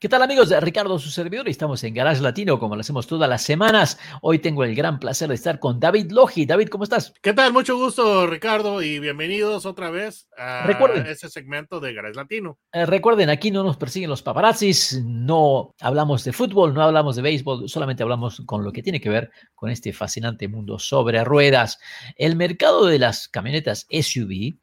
[0.00, 0.50] ¿Qué tal amigos?
[0.60, 3.98] Ricardo, su servidor, y estamos en Garage Latino como lo hacemos todas las semanas.
[4.20, 6.44] Hoy tengo el gran placer de estar con David Logi.
[6.44, 7.14] David, ¿cómo estás?
[7.22, 7.52] ¿Qué tal?
[7.52, 11.06] Mucho gusto, Ricardo, y bienvenidos otra vez a Recuerden.
[11.06, 12.58] ese segmento de Garage Latino.
[12.72, 17.22] Eh, recuerden, aquí no nos persiguen los paparazzis, no hablamos de fútbol, no hablamos de
[17.22, 21.78] béisbol, solamente hablamos con lo que tiene que ver con este fascinante mundo sobre ruedas.
[22.16, 24.56] El mercado de las camionetas SUV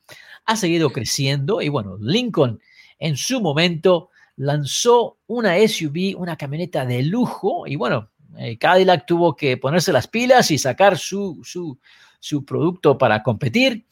[0.45, 2.59] ha seguido creciendo y bueno, Lincoln
[2.99, 9.35] en su momento lanzó una SUV, una camioneta de lujo, y bueno, eh, Cadillac tuvo
[9.35, 11.77] que ponerse las pilas y sacar su, su,
[12.19, 13.85] su producto para competir.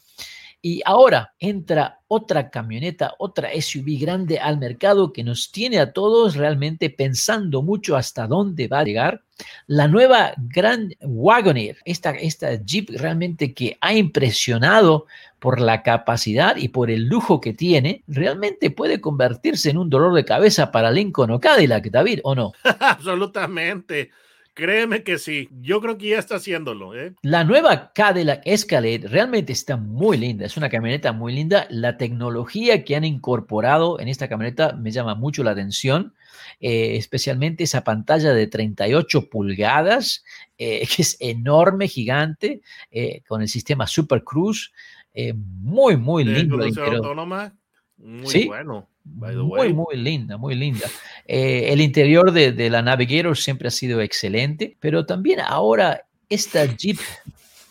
[0.62, 6.34] Y ahora entra otra camioneta, otra SUV grande al mercado que nos tiene a todos
[6.34, 9.22] realmente pensando mucho hasta dónde va a llegar.
[9.66, 15.06] La nueva Grand Wagoneer, esta, esta Jeep realmente que ha impresionado
[15.38, 20.12] por la capacidad y por el lujo que tiene, realmente puede convertirse en un dolor
[20.14, 22.52] de cabeza para Lincoln o Cadillac, David, ¿o no?
[22.80, 24.10] Absolutamente.
[24.60, 25.48] Créeme que sí.
[25.62, 26.94] Yo creo que ya está haciéndolo.
[26.94, 27.14] ¿eh?
[27.22, 30.44] La nueva Cadillac Escalade realmente está muy linda.
[30.44, 31.66] Es una camioneta muy linda.
[31.70, 36.12] La tecnología que han incorporado en esta camioneta me llama mucho la atención.
[36.60, 40.24] Eh, especialmente esa pantalla de 38 pulgadas,
[40.58, 44.72] eh, que es enorme, gigante, eh, con el sistema Super Cruise.
[45.34, 46.62] Muy, muy De lindo.
[46.62, 47.56] autónoma.
[48.02, 48.46] Muy Sí.
[48.46, 48.86] bueno.
[49.04, 49.72] By the Muy, way.
[49.72, 50.86] muy linda, muy linda.
[51.26, 56.64] Eh, el interior de, de la Navigator siempre ha sido excelente, pero también ahora esta
[56.66, 56.98] Jeep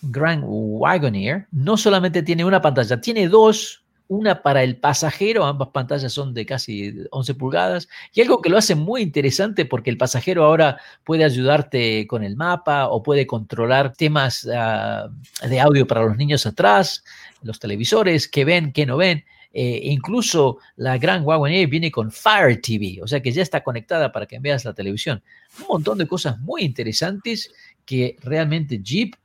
[0.02, 6.12] Grand Wagoneer no solamente tiene una pantalla, tiene dos, una para el pasajero, ambas pantallas
[6.12, 10.44] son de casi 11 pulgadas, y algo que lo hace muy interesante porque el pasajero
[10.46, 15.10] ahora puede ayudarte con el mapa o puede controlar temas ah,
[15.48, 17.04] de audio para los niños atrás,
[17.44, 19.24] los televisores, qué ven, qué no ven.
[19.52, 24.12] Eh, incluso la Grand Wagoneer viene con Fire TV, o sea que ya está conectada
[24.12, 25.24] para que veas la televisión.
[25.62, 27.52] Un montón de cosas muy interesantes
[27.84, 29.16] que realmente Jeep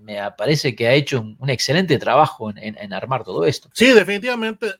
[0.00, 3.70] me parece que ha hecho un, excelente trabajo en armar todo esto.
[3.72, 4.74] Sí, definitivamente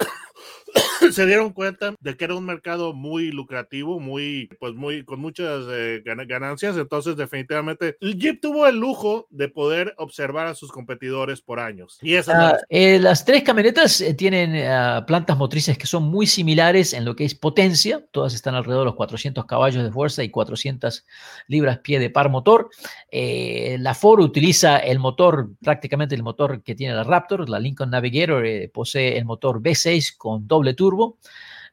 [1.12, 5.64] se dieron cuenta de que era un mercado muy lucrativo, muy, pues muy, con muchas
[5.70, 6.76] eh, gana- ganancias.
[6.76, 11.98] Entonces, definitivamente, el Jeep tuvo el lujo de poder observar a sus competidores por años.
[12.02, 15.86] Y esa es la Ah, eh, las tres camionetas eh, tienen ah, plantas motrices que
[15.86, 18.04] son muy similares en lo que es potencia.
[18.10, 21.04] Todas están alrededor de los 400 caballos de fuerza y 400
[21.48, 22.70] libras-pie de par motor.
[23.10, 27.48] Eh, la Ford utiliza el motor, prácticamente el motor que tiene la Raptor.
[27.48, 30.97] La Lincoln Navigator eh, posee el motor V6 con doble turbo.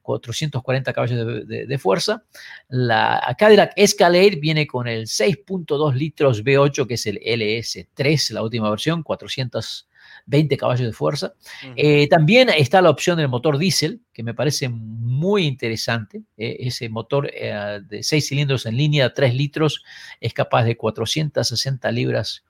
[0.02, 2.24] 440 caballos de, de- de fuerza.
[2.68, 8.70] La Cadillac Escalade viene con el 6.2 litros V8, que es el LS3, la última
[8.70, 11.34] versión, 420 caballos de fuerza.
[11.76, 16.22] Eh, también está la opción del motor diésel, que me parece muy interesante.
[16.38, 19.84] Eh, ese motor eh, de 6 cilindros en línea, 3 litros,
[20.22, 22.44] es capaz de 460 libras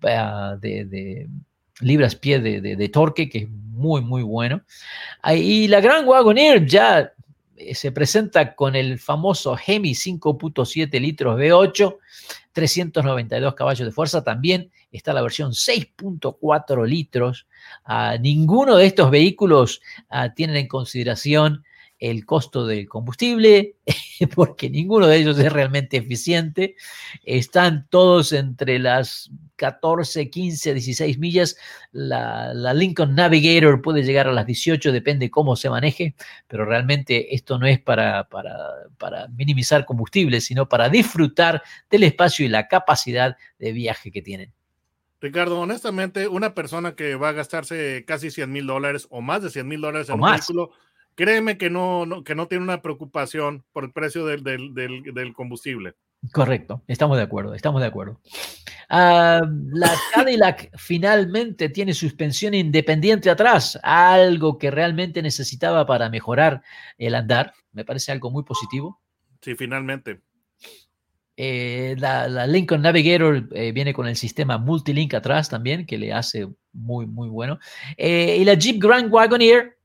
[0.00, 1.28] de, de-
[1.80, 4.62] libras pie de, torque, que es muy, muy bueno.
[5.22, 7.12] Ah, Y la Grand Wagoneer ya
[7.56, 11.96] eh, se presenta con el famoso Hemi 5.7 litros V8,
[12.52, 14.24] 392 caballos de fuerza.
[14.24, 17.46] También está la versión 6.4 litros.
[17.84, 21.64] Ah, ninguno de estos vehículos ah, tienen en consideración
[21.98, 23.76] el costo del combustible,
[24.34, 26.76] porque ninguno de ellos es realmente eficiente.
[27.24, 31.56] Están todos entre las 14, 15, 16 millas.
[31.92, 36.14] La, la Lincoln Navigator puede llegar a las 18, depende cómo se maneje,
[36.46, 38.54] pero realmente esto no es para, para,
[38.98, 44.52] para minimizar combustible, sino para disfrutar del espacio y la capacidad de viaje que tienen.
[45.20, 49.50] Ricardo, honestamente, una persona que va a gastarse casi 100 mil dólares o más de
[49.50, 50.40] 100 mil dólares O en un más.
[50.40, 50.72] vehículo,
[51.16, 55.02] créeme que no, no- que no tiene una preocupación por el precio del, del- del-
[55.12, 55.94] del combustible.
[56.32, 58.20] Correcto, estamos de acuerdo, estamos de acuerdo.
[58.88, 59.42] Ah,
[59.72, 66.62] la Cadillac finalmente tiene suspensión independiente atrás, algo que realmente necesitaba para mejorar
[66.96, 67.52] el andar.
[67.72, 69.00] Me parece algo muy positivo.
[69.42, 70.20] Sí, finalmente.
[71.36, 76.48] Eh, la, Lincoln Navigator eh, viene con el sistema Multilink atrás también, que le hace
[76.72, 77.58] muy, muy bueno.
[77.98, 79.75] Eh, y la Jeep Grand Wagoneer,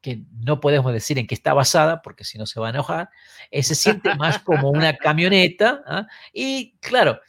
[0.00, 3.10] que no podemos decir en qué está basada, porque si no se va a enojar,
[3.52, 5.82] se siente más como una camioneta.
[5.86, 6.06] ¿ah?
[6.32, 7.20] Y claro,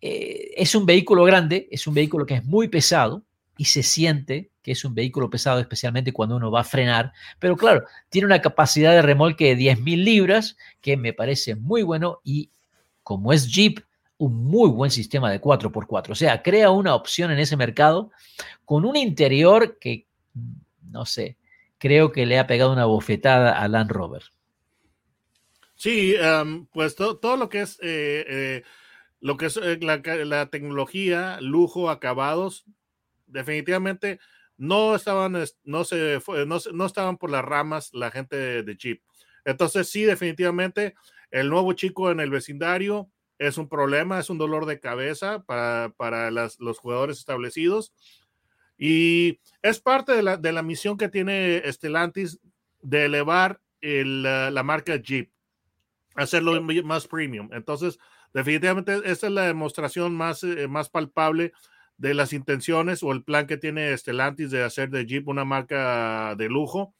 [0.00, 3.22] es un vehículo grande, es un vehículo que es muy pesado
[3.56, 7.12] y se siente que es un vehículo pesado, especialmente cuando uno va a frenar.
[7.38, 12.20] Pero claro, tiene una capacidad de remolque de 10.000 libras, que me parece muy bueno
[12.24, 12.50] y
[13.02, 13.80] como es Jeep,
[14.16, 16.10] un muy buen sistema de 4x4.
[16.10, 18.10] O sea, crea una opción en ese mercado
[18.64, 20.06] con un interior que,
[20.90, 21.36] no sé,
[21.84, 24.22] creo que le ha pegado una bofetada a Land Rover.
[25.74, 28.62] Sí, em, pues todo lo que es, eh, eh,
[29.20, 32.64] lo que es eh, la, tecnología, lujo, acabados,
[33.26, 34.18] definitivamente
[34.56, 39.02] no estaban, no se, no, estaban por las ramas la gente de Jeep.
[39.44, 40.94] Entonces, sí, definitivamente
[41.30, 46.30] el nuevo chico en el vecindario es un problema, es un dolor de cabeza para,
[46.30, 47.92] los jugadores establecidos.
[48.76, 52.40] Y es parte de la, misión que tiene Stellantis
[52.82, 55.30] de elevar la, marca Jeep,
[56.14, 57.50] hacerlo más premium.
[57.52, 57.98] Entonces,
[58.32, 61.52] definitivamente, esta es la demostración más, eh, más palpable
[61.96, 66.34] de las intenciones o el plan que tiene Stellantis de hacer de Jeep una marca
[66.36, 66.94] de lujo.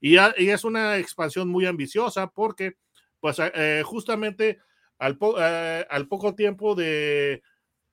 [0.00, 2.76] Y, y es una expansión muy ambiciosa porque
[3.24, 4.58] pues eh, justamente
[4.98, 7.42] al, eh, al, poco tiempo de...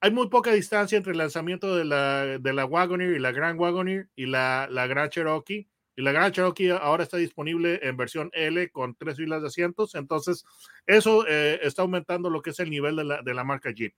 [0.01, 4.09] Hay muy poca distancia entre el lanzamiento de la, de la y la Grand Wagoneer
[4.15, 5.69] y la, la Grand Cherokee.
[5.95, 9.93] Y la Grand Cherokee ahora está disponible en versión L con tres filas de asientos.
[9.93, 10.43] Entonces,
[10.87, 13.93] eso eh, está aumentando lo que es el nivel de la, de la marca Jeep.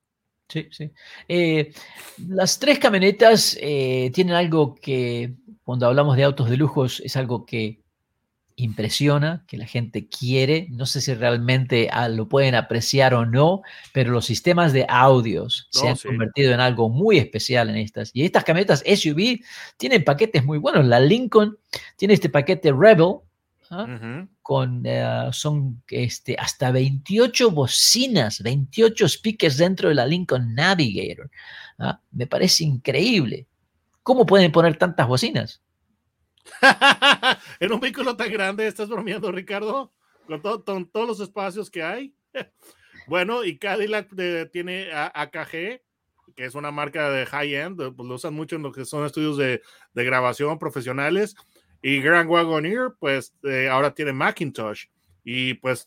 [0.46, 0.90] Sí, sí.
[2.28, 7.83] las tres camionetas tienen algo que, cuando hablamos de autos de lujos, es algo que
[8.56, 10.68] impresiona, que la gente quiere.
[10.70, 13.62] No sé si realmente ah, lo pueden apreciar o no,
[13.92, 18.10] pero los sistemas de audios se han convertido en algo muy especial en estas.
[18.14, 19.40] Y estas camionetas SUV
[19.76, 20.84] tienen paquetes muy buenos.
[20.86, 21.58] La Lincoln
[21.96, 23.16] tiene este paquete Rebel.
[23.70, 24.26] ¿ah?
[24.42, 31.30] Con, eh, son este, hasta 28 bocinas, 28 speakers dentro de la Lincoln Navigator.
[31.78, 31.98] ¿ah?
[32.12, 33.46] Me parece increíble.
[34.02, 35.63] ¿Cómo pueden poner tantas bocinas?
[37.60, 39.92] en un vehículo tan grande, ¿estás bromeando, Ricardo?
[40.26, 42.14] Con, todos los espacios que hay.
[43.06, 45.82] bueno, y Cadillac eh, tiene AKG,
[46.34, 49.04] que es una marca de high-end, eh, pues lo usan mucho en lo que son
[49.04, 49.60] estudios de,
[49.94, 51.34] grabación profesionales.
[51.82, 54.86] Y Grand Wagoneer, pues eh, ahora tiene Macintosh
[55.22, 55.84] y pues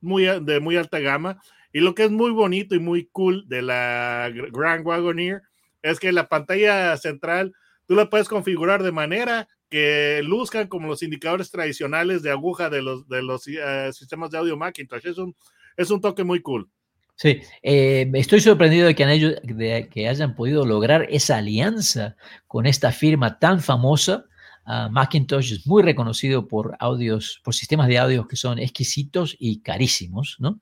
[0.00, 1.40] muy, de muy alta gama.
[1.72, 5.42] Y lo que es muy bonito y muy cool de la Grand Wagoneer
[5.82, 7.54] es que la pantalla central
[7.86, 12.82] tú la puedes configurar de manera que luzcan como los indicadores tradicionales de aguja de
[12.82, 15.06] los, de los eh, sistemas de audio Macintosh.
[15.06, 15.34] Es un,
[15.76, 16.68] es un toque muy cool.
[17.14, 22.66] Sí, eh, estoy sorprendido de que, ellos, de que hayan podido lograr esa alianza con
[22.66, 24.24] esta firma tan famosa.
[24.64, 29.60] Ah, Macintosh es muy reconocido por audios, por sistemas de audio que son exquisitos y
[29.60, 30.60] carísimos, ¿no?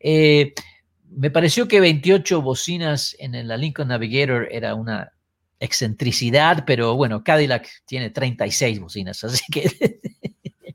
[0.00, 0.54] Eh,
[1.10, 5.12] me pareció que 28 bocinas en la Lincoln Navigator era una
[5.60, 10.00] excentricidad, pero bueno, Cadillac tiene 36 bocinas, así que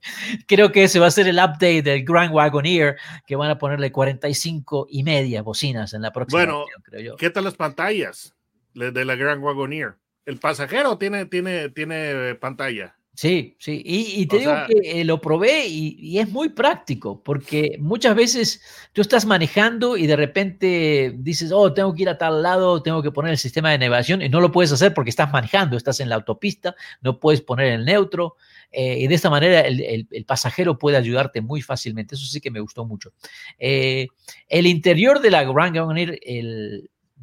[0.48, 3.92] creo que ese va a ser el update del Grand Wagoneer, que van a ponerle
[3.92, 6.44] 45 y media bocinas en la próxima.
[6.44, 7.16] Bueno, creo yo.
[7.18, 8.36] ¿qué tal las pantallas
[8.74, 9.96] de la Grand Wagoneer?
[10.26, 12.96] El pasajero tiene, tiene, tiene pantalla.
[13.16, 18.16] Sí, sí, y, te digo que eh, lo probé y, es muy práctico, porque muchas
[18.16, 22.82] veces tú estás manejando y de repente dices, oh, tengo que ir a tal lado,
[22.82, 25.78] tengo que poner el sistema de navegación y no lo puedes hacer porque estás manejando,
[25.78, 28.36] estás en la autopista, no puedes poner el neutro
[28.72, 32.62] eh, y de esta manera el, pasajero puede ayudarte muy fácilmente, eso sí que me
[32.62, 33.14] gustó mucho.
[33.60, 34.08] Eh,
[34.48, 35.78] el interior de la Grand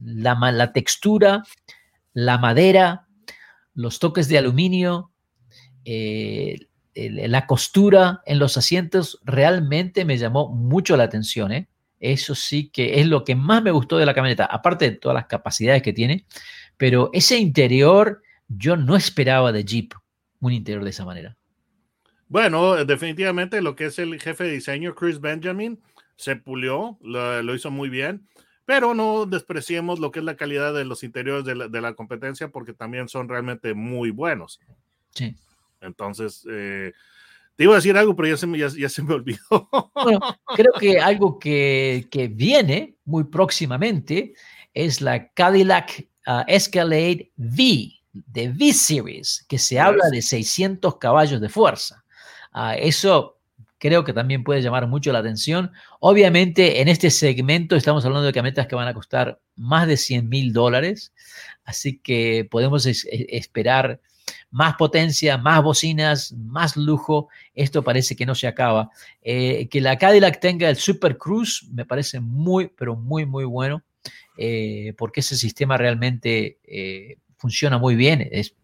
[0.03, 1.43] la, la textura,
[2.13, 3.09] la madera,
[3.75, 5.10] los toques de aluminio,
[5.93, 11.51] eh, la costura en los asientos realmente me llamó mucho la atención.
[11.51, 11.69] ¿eh?
[11.99, 15.15] Eso sí que es lo que más me gustó de la camioneta, aparte de todas
[15.15, 16.27] las capacidades que tiene,
[16.77, 19.95] pero ese interior yo no esperaba de Jeep
[20.39, 21.37] un interior de esa manera.
[22.29, 25.81] Bueno, definitivamente lo que es el jefe de diseño, Chris Benjamin,
[26.15, 28.29] se pulió, lo, hizo muy bien,
[28.65, 31.95] pero no despreciemos lo que es la calidad de los interiores de la, de la
[31.95, 34.61] competencia porque también son realmente muy buenos.
[35.11, 35.35] Sí.
[35.81, 36.93] Entonces, eh,
[37.57, 39.91] Te iba a decir algo, pero ya se me, ya, se me olvidó.
[39.95, 40.21] Bueno,
[40.55, 44.35] creo que algo que, que viene muy próximamente
[44.73, 51.49] es la Cadillac uh, Escalade V, de V-Series, que se habla de 600 caballos de
[51.49, 52.05] fuerza.
[52.55, 53.41] Uh, eso
[53.81, 55.73] creo que también puede llamar mucho la atención.
[56.01, 60.29] Obviamente, en este segmento estamos hablando de camionetas que van a costar más de 100
[60.29, 61.13] mil dólares,
[61.65, 64.01] así que podemos es, esperar
[64.51, 67.29] más potencia, más bocinas, más lujo.
[67.55, 68.91] Esto parece que no se acaba.
[69.23, 73.83] Eh, que la Cadillac tenga el Super Cruise me parece muy, pero muy, muy bueno,
[74.37, 78.29] eh, porque ese sistema realmente eh, funciona muy bien.
[78.31, 78.55] Es,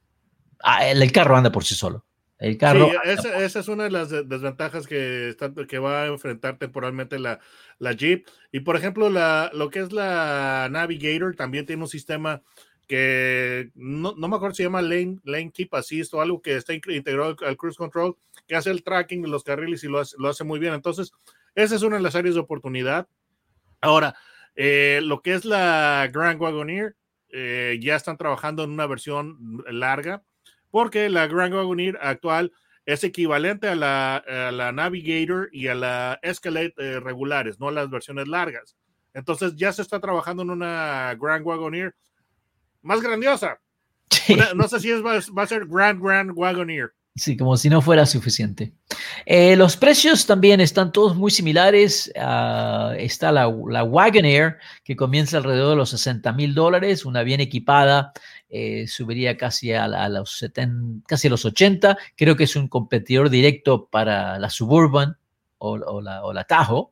[0.62, 2.05] ah, el carro anda por sí solo.
[2.38, 2.90] El carro.
[2.90, 7.19] Sí, esa, esa, es una de las desventajas que, está, que va a enfrentar temporalmente
[7.19, 7.40] la,
[7.78, 8.26] la Jeep.
[8.52, 12.43] Y por ejemplo, la, lo que es la Navigator también tiene un sistema
[12.87, 16.57] que no, no, me acuerdo si se llama Lane, Lane Keep Assist o algo que
[16.57, 18.16] está integrado al Cruise Control,
[18.47, 20.75] que hace el tracking de los carriles y lo hace, lo hace muy bien.
[20.75, 21.12] Entonces,
[21.55, 23.09] esa es una de las áreas de oportunidad.
[23.81, 24.14] Ahora,
[24.55, 26.97] eh, lo que es la Grand Wagoneer,
[27.31, 30.23] eh, ya están trabajando en una versión larga,
[30.71, 32.52] porque la Grand Wagoneer actual
[32.87, 37.90] es equivalente a la, a la Navigator y a la Escalade eh, regulares, no las
[37.90, 38.76] versiones largas.
[39.12, 41.95] Entonces ya se está trabajando en una Grand Wagoneer
[42.87, 43.61] más grandiosa.
[44.55, 46.93] no sé si es, va, a ser Grand Grand Wagoneer.
[47.16, 48.75] Sí, como si no fuera suficiente.
[49.25, 52.12] Eh, los precios también están todos muy similares.
[52.14, 57.40] Uh, está la, la, Wagoneer, que comienza alrededor de los 60 mil dólares, una bien
[57.40, 58.12] equipada,
[58.50, 61.97] eh, subiría casi a, a, los 70, casi a los 80.
[62.16, 65.16] Creo que es un competidor directo para la Suburban
[65.57, 66.88] o, o, la, o la Tahoe.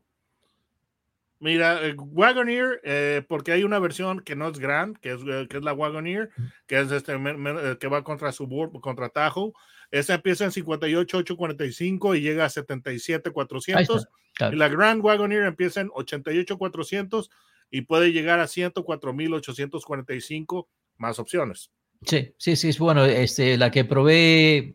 [1.41, 5.59] Mira, Wagoneer, eh, porque hay una versión que no es Grand, que es, eh, que
[5.59, 6.31] es la Wagoneer,
[6.67, 9.53] que es este, eh, que va contra Suburb, contra Tahoe.
[9.91, 14.09] Esa empieza en 58,845 y llega a 77,400.
[14.53, 17.31] Y la Grand Wagoneer empieza en 88,400
[17.71, 21.71] y puede llegar a 104,845 más opciones.
[22.07, 23.05] Sí, sí, sí, es bueno.
[23.05, 24.75] Este, la que probé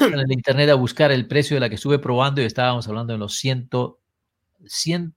[0.00, 3.12] en el internet a buscar el precio de la que estuve probando y estábamos hablando
[3.12, 3.68] de los 100,
[4.66, 5.14] 100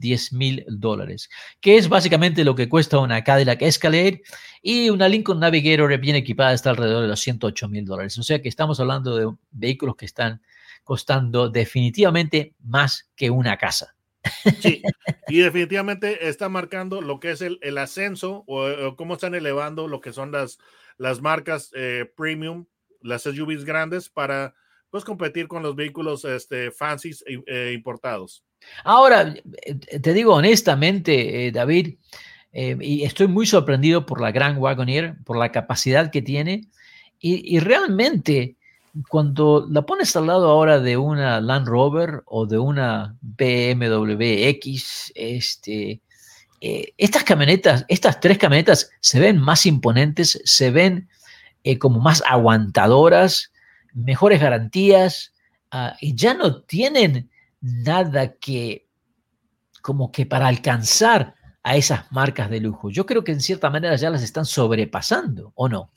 [0.00, 1.30] 10 mil dólares,
[1.60, 4.22] que es básicamente lo que cuesta una Cadillac Escalade
[4.62, 8.18] y una Lincoln Navigator bien equipada está alrededor de los 108 mil dólares.
[8.18, 10.42] O sea que estamos hablando de vehículos que están
[10.82, 13.94] costando definitivamente más que una casa.
[14.60, 14.82] Sí,
[15.28, 20.00] y definitivamente está marcando lo que es el, el ascenso o, cómo están elevando lo
[20.00, 20.58] que son las,
[20.98, 22.66] las marcas eh, premium,
[23.00, 24.54] las SUVs grandes para
[24.90, 28.44] pues competir con los vehículos este, fancies eh, importados.
[28.84, 31.96] Ahora, eh, te digo honestamente, eh, David,
[32.52, 36.68] eh, y estoy muy sorprendido por la Grand Wagoneer, por la capacidad que tiene,
[37.22, 38.56] y, realmente
[39.10, 45.12] cuando la pones al lado ahora de una Land Rover o de una BMW X,
[45.14, 46.00] este,
[46.60, 51.10] estas camionetas, estas tres camionetas se ven más imponentes, se ven
[51.78, 53.52] como más aguantadoras,
[53.92, 55.34] mejores garantías,
[55.72, 57.29] uh, y ya no tienen
[57.60, 58.88] nada que,
[59.82, 62.90] como que para alcanzar a esas marcas de lujo.
[62.90, 65.92] Yo creo que en cierta manera ya las están sobrepasando, ¿o no?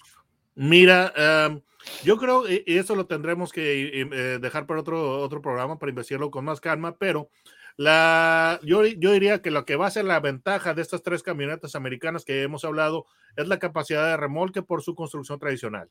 [0.55, 1.13] Mira,
[1.49, 1.61] um,
[2.03, 6.31] yo creo, y eso lo tendremos que eh, dejar para otro, otro programa para investigarlo
[6.31, 7.29] con más calma, pero
[7.75, 11.23] la, yo, yo diría que lo que va a ser la ventaja de estas tres
[11.23, 13.05] camionetas americanas que hemos hablado
[13.35, 15.89] es la capacidad de remolque por su construcción tradicional.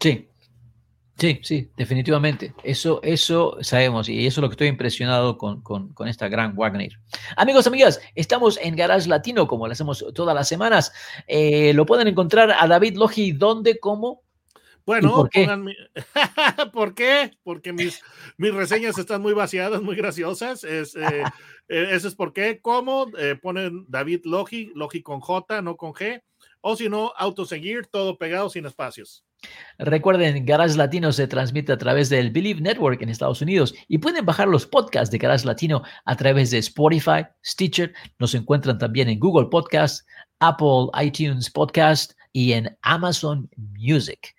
[0.00, 0.28] Sí,
[1.18, 2.54] Sí, sí, definitivamente.
[2.64, 6.56] Eso, eso sabemos y eso es lo que estoy impresionado con, con, con esta gran
[6.56, 6.98] Wagner.
[7.36, 10.92] Amigos, amigas, estamos en Garage Latino, como lo hacemos todas las semanas.
[11.28, 14.22] Eh, lo pueden encontrar a David Logi, ¿dónde, cómo?
[14.84, 15.46] Bueno, por qué?
[16.72, 17.30] ¿por qué?
[17.44, 18.02] Porque mis,
[18.36, 20.64] mis reseñas están muy vaciadas, muy graciosas.
[20.64, 21.22] Es, eh,
[21.68, 22.60] eh, eso es por qué.
[22.60, 23.06] ¿Cómo?
[23.40, 26.22] ponen David Logi, Logi con J, no con G.
[26.62, 29.24] O si no, autoseguir, todo pegado sin espacios.
[29.78, 34.24] Recuerden, Garage Latino se transmite a través del Believe Network en Estados Unidos y pueden
[34.24, 37.92] bajar los podcasts de Garage Latino a través de Spotify, Stitcher.
[38.20, 40.06] Nos encuentran también en Google Podcast,
[40.38, 44.34] Apple iTunes Podcast y en Amazon Music.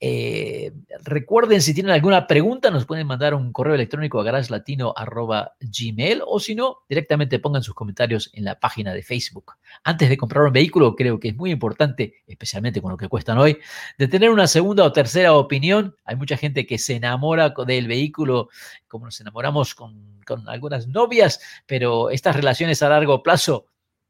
[0.00, 0.70] Eh,
[1.02, 6.54] recuerden, si tienen alguna pregunta, nos pueden mandar un correo electrónico a garagelatino.gmail o si
[6.54, 9.54] no, directamente pongan sus comentarios en la página de Facebook.
[9.82, 13.38] Antes de comprar un vehículo, creo que es muy importante, especialmente con lo que cuestan
[13.38, 13.58] hoy,
[13.98, 15.96] de tener una segunda o tercera opinión.
[16.04, 18.50] Hay mucha gente que se enamora del vehículo
[18.86, 23.66] como nos enamoramos con, con algunas novias, pero estas relaciones a largo plazo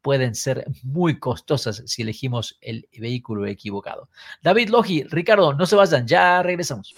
[0.09, 4.09] pueden ser muy costosas si elegimos el vehículo equivocado.
[4.43, 6.95] David Logi, Ricardo, no se vayan, ya regresamos.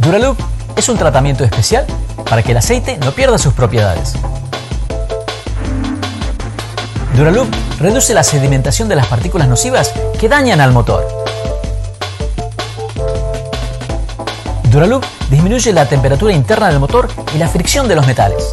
[0.00, 0.36] Duraloop
[0.76, 1.86] es un tratamiento especial
[2.28, 4.14] para que el aceite no pierda sus propiedades.
[7.14, 7.46] Duraloop
[7.78, 11.06] reduce la sedimentación de las partículas nocivas que dañan al motor.
[14.64, 18.52] Duraloop disminuye la temperatura interna del motor y la fricción de los metales.